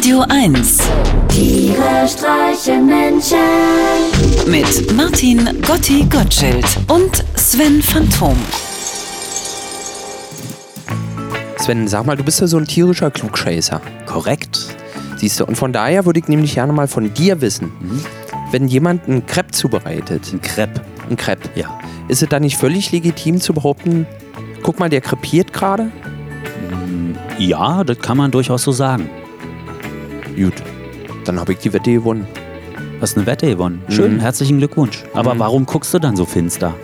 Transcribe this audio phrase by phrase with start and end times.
[0.00, 0.78] Radio 1
[1.28, 3.36] Tiere streichen Menschen.
[4.46, 8.34] mit Martin Gotti Gottschild und Sven Phantom.
[11.58, 13.82] Sven, sag mal, du bist ja so ein tierischer Klugscheißer.
[14.06, 14.74] Korrekt.
[15.18, 18.02] Siehst du, und von daher würde ich nämlich gerne mal von dir wissen, Mhm.
[18.52, 20.80] wenn jemand einen Crepe zubereitet, Ein Crepe.
[21.10, 21.78] ein Crepe, Ja.
[22.08, 24.06] ist es da nicht völlig legitim zu behaupten,
[24.62, 25.90] guck mal, der krepiert gerade?
[27.38, 29.10] Ja, das kann man durchaus so sagen.
[30.42, 30.54] Gut,
[31.26, 32.26] dann habe ich die Wette gewonnen.
[32.98, 33.82] Hast eine Wette gewonnen.
[33.88, 34.20] Schön, Mhm.
[34.20, 35.04] herzlichen Glückwunsch.
[35.12, 36.74] Aber warum guckst du dann so finster?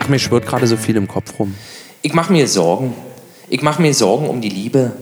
[0.00, 1.54] Ach, mir schwirrt gerade so viel im Kopf rum.
[2.02, 2.92] Ich mache mir Sorgen.
[3.48, 4.92] Ich mache mir Sorgen um die Liebe,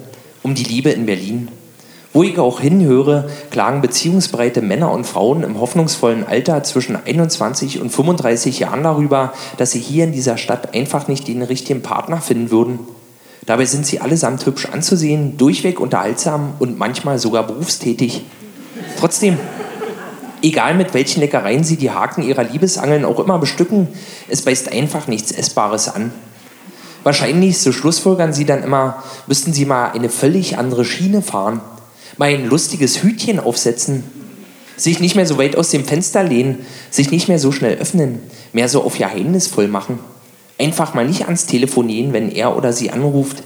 [0.44, 1.48] um die Liebe in Berlin.
[2.12, 7.90] Wo ich auch hinhöre, klagen beziehungsbereite Männer und Frauen im hoffnungsvollen Alter zwischen 21 und
[7.90, 12.52] 35 Jahren darüber, dass sie hier in dieser Stadt einfach nicht den richtigen Partner finden
[12.52, 12.78] würden.
[13.46, 18.24] Dabei sind sie allesamt hübsch anzusehen, durchweg unterhaltsam und manchmal sogar berufstätig.
[18.98, 19.38] Trotzdem,
[20.44, 23.88] Egal mit welchen Leckereien sie die Haken ihrer Liebesangeln auch immer bestücken,
[24.28, 26.12] es beißt einfach nichts Essbares an.
[27.02, 31.62] Wahrscheinlich, so schlussfolgern sie dann immer, müssten sie mal eine völlig andere Schiene fahren,
[32.18, 34.04] mal ein lustiges Hütchen aufsetzen,
[34.76, 38.20] sich nicht mehr so weit aus dem Fenster lehnen, sich nicht mehr so schnell öffnen,
[38.52, 39.98] mehr so auf geheimnisvoll machen.
[40.58, 43.42] Einfach mal nicht ans Telefon gehen, wenn er oder sie anruft.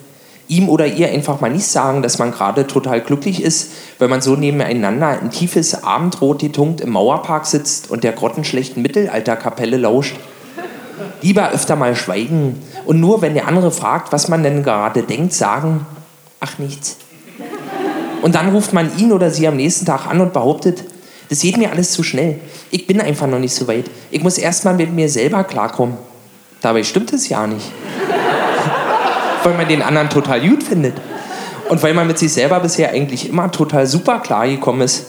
[0.47, 4.23] Ihm oder ihr einfach mal nicht sagen, dass man gerade total glücklich ist, weil man
[4.23, 10.17] so nebeneinander in tiefes Abendrot getunkt im Mauerpark sitzt und der grottenschlechten Mittelalterkapelle lauscht.
[11.20, 15.34] Lieber öfter mal schweigen und nur wenn der andere fragt, was man denn gerade denkt,
[15.34, 15.86] sagen,
[16.41, 16.97] ach nichts.
[18.23, 20.84] Und dann ruft man ihn oder sie am nächsten Tag an und behauptet,
[21.29, 22.41] das geht mir alles zu schnell.
[22.70, 23.84] Ich bin einfach noch nicht so weit.
[24.11, 25.97] Ich muss erst mal mit mir selber klarkommen.
[26.61, 27.70] Dabei stimmt es ja nicht.
[29.45, 30.95] weil man den anderen total gut findet.
[31.69, 35.06] Und weil man mit sich selber bisher eigentlich immer total super klar gekommen ist.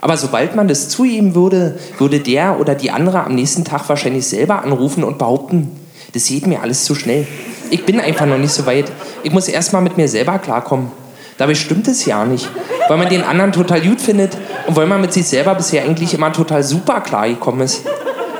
[0.00, 4.26] Aber sobald man das zugeben würde, würde der oder die andere am nächsten Tag wahrscheinlich
[4.26, 5.80] selber anrufen und behaupten,
[6.14, 7.26] das geht mir alles zu schnell.
[7.70, 8.90] Ich bin einfach noch nicht so weit.
[9.22, 10.90] Ich muss erst mal mit mir selber klarkommen.
[11.38, 12.48] Dabei stimmt es ja nicht.
[12.88, 14.36] Weil man den anderen total gut findet
[14.66, 17.84] und weil man mit sich selber bisher eigentlich immer total super klar gekommen ist.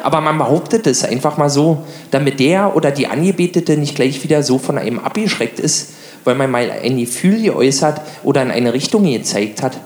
[0.06, 4.44] Aber man behauptet es einfach mal so, damit der oder die Angebetete nicht gleich wieder
[4.44, 9.02] so von einem abgeschreckt ist, weil man mal ein Gefühl geäußert oder in eine Richtung
[9.02, 9.80] gezeigt hat.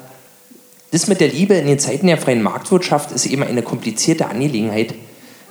[0.90, 4.92] Das mit der Liebe in den Zeiten der freien Marktwirtschaft ist eben eine komplizierte Angelegenheit.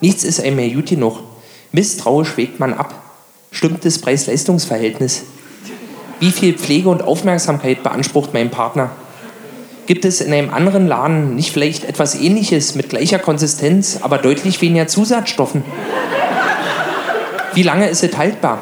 [0.02, 1.18] Nichts ist einem mehr gut genug.
[1.72, 2.94] Misstrauisch wägt man ab.
[3.50, 5.24] Stimmt das Preis-Leistungs-Verhältnis?
[6.20, 8.92] Wie viel Pflege und Aufmerksamkeit beansprucht mein Partner?
[9.90, 14.62] Gibt es in einem anderen Laden nicht vielleicht etwas ähnliches mit gleicher Konsistenz, aber deutlich
[14.62, 15.64] weniger Zusatzstoffen?
[17.56, 18.60] Wie lange ist es haltbar?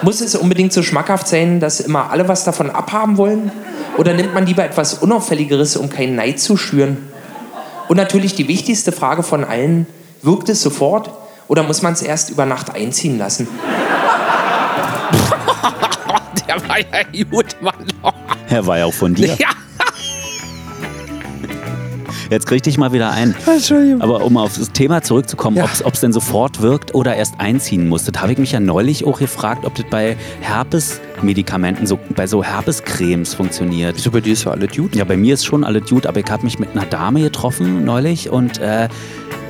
[0.00, 3.52] Muss es unbedingt so schmackhaft sein, dass immer alle was davon abhaben wollen?
[3.98, 6.96] Oder nimmt man lieber etwas Unauffälligeres, um keinen Neid zu schüren?
[7.88, 9.86] Und natürlich die wichtigste Frage von allen,
[10.22, 11.10] wirkt es sofort
[11.48, 13.46] oder muss man es erst über Nacht einziehen lassen?
[16.48, 17.74] Der war ja gut, Mann.
[18.48, 19.36] Er war ja auch von dir.
[19.38, 19.48] Ja,
[22.30, 23.34] Jetzt krieg ich dich mal wieder ein.
[23.46, 24.02] Entschuldigung.
[24.02, 25.66] Aber um auf das Thema zurückzukommen, Ja.
[25.84, 29.06] ob es denn sofort wirkt oder erst einziehen muss, das habe ich mich ja neulich
[29.06, 33.96] auch gefragt, ob das bei Herpes-Medikamenten, so, bei so Herpescremes funktioniert.
[33.96, 34.94] Wieso bei dir ist ja alle gut?
[34.94, 37.84] Ja, bei mir ist schon alles gut, aber ich habe mich mit einer Dame getroffen
[37.84, 38.88] neulich und äh,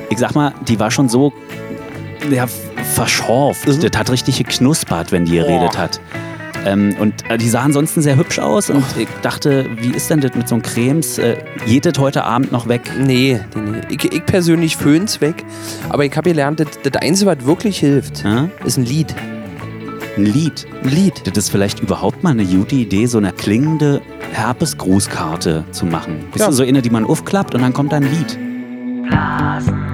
[0.09, 1.33] ich sag mal, die war schon so
[2.31, 2.47] ja,
[2.93, 3.67] verschorft.
[3.67, 5.99] Das hat richtig geknuspert, wenn die geredet hat.
[6.65, 10.19] Ähm, und äh, die sah ansonsten sehr hübsch aus und ich dachte, wie ist denn
[10.21, 11.17] das mit so einem Cremes?
[11.17, 12.91] Äh, geht das heute Abend noch weg?
[12.99, 13.81] Nee, nee, nee.
[13.89, 15.45] Ich, ich persönlich föhn's weg.
[15.89, 18.49] Aber ich habe gelernt, das, das Einzige, was wirklich hilft, Hä?
[18.65, 19.15] ist ein Lied.
[20.17, 20.67] Ein Lied.
[20.83, 21.21] Ein Lied.
[21.25, 24.01] Das ist vielleicht überhaupt mal eine gute Idee, so eine klingende
[24.33, 26.25] Herpes-Grußkarte zu machen.
[26.33, 26.47] Bist Ja.
[26.47, 28.37] du so eine, die man aufklappt und dann kommt da ein Lied.
[28.37, 29.88] Du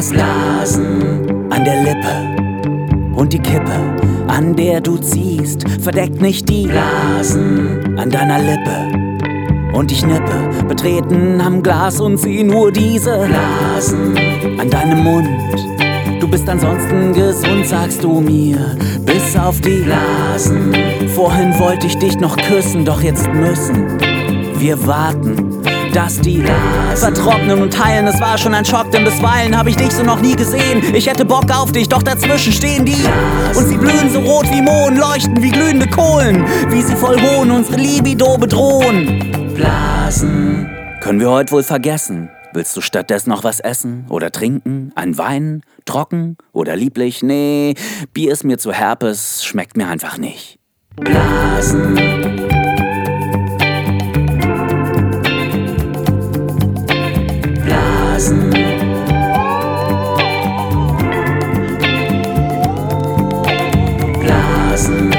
[0.00, 3.98] hast Blasen an der Lippe und die Kippe,
[4.28, 9.74] an der du ziehst, verdeckt nicht die Blasen an deiner Lippe.
[9.74, 14.16] Und ich nippe, betreten am Glas und zieh nur diese Blasen
[14.58, 15.28] an deinem Mund.
[16.18, 20.74] Du bist ansonsten gesund, sagst du mir, bis auf die Blasen.
[21.14, 23.98] Vorhin wollte ich dich noch küssen, doch jetzt müssen
[24.56, 25.60] wir warten,
[25.92, 26.42] dass die
[26.94, 28.06] vertrocknen und heilen.
[28.06, 30.94] Es war schon ein Schock, denn bisweilen habe ich dich so noch nie gesehen.
[30.94, 33.04] Ich hätte Bock auf dich, doch dazwischen stehen die.
[33.56, 37.50] Und sie blühen so rot wie Mohn, leuchten wie glühende Kohlen, wie sie voll Hohn
[37.50, 39.52] unsere Libido bedrohen.
[39.54, 40.68] Blasen
[41.00, 42.30] können wir heute wohl vergessen.
[42.52, 44.92] Willst du stattdessen noch was essen oder trinken?
[44.96, 45.62] Ein Wein?
[45.84, 47.22] Trocken oder lieblich?
[47.22, 47.74] Nee,
[48.12, 50.58] Bier ist mir zu herpes, schmeckt mir einfach nicht.
[50.96, 52.59] Blasen.
[64.80, 65.10] Blasen.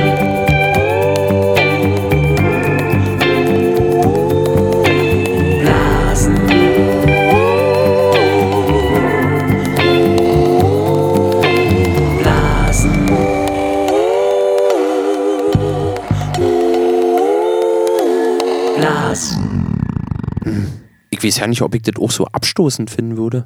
[21.12, 23.46] ich weiß ja nicht, ob ich das auch so abstoßend finden würde.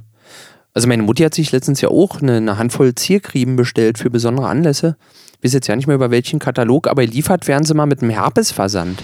[0.73, 4.47] Also meine Mutti hat sich letztens ja auch eine, eine Handvoll Zierkrieben bestellt für besondere
[4.47, 4.95] Anlässe.
[5.39, 8.01] Ich weiß jetzt ja nicht mehr über welchen Katalog, aber liefert werden sie mal mit
[8.01, 9.03] einem Herpesversand.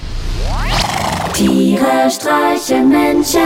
[1.33, 3.39] Tiere streichen Menschen.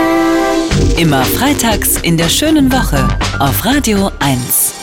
[0.98, 3.06] Immer freitags in der schönen Woche
[3.38, 4.75] auf Radio 1.